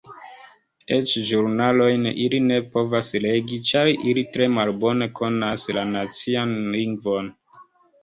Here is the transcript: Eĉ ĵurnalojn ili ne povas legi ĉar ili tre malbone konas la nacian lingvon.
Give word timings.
Eĉ 0.95 1.11
ĵurnalojn 1.31 2.07
ili 2.13 2.39
ne 2.47 2.57
povas 2.79 3.11
legi 3.27 3.61
ĉar 3.75 3.93
ili 3.99 4.27
tre 4.33 4.51
malbone 4.57 5.13
konas 5.23 5.71
la 5.81 5.89
nacian 5.95 6.61
lingvon. 6.81 7.35